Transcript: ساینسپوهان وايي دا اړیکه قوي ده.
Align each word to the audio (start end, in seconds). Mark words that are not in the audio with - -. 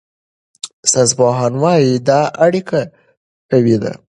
ساینسپوهان 0.91 1.53
وايي 1.63 1.93
دا 2.07 2.21
اړیکه 2.45 2.79
قوي 3.51 3.75
ده. 3.83 3.91